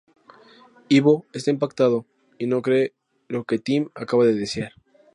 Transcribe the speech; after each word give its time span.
Ivo 0.89 1.27
está 1.31 1.51
impactado 1.51 2.07
y 2.39 2.47
no 2.47 2.63
cree 2.63 2.95
lo 3.27 3.43
que 3.43 3.59
Tim 3.59 3.89
acaba 3.93 4.25
de 4.25 4.33
desear. 4.33 4.71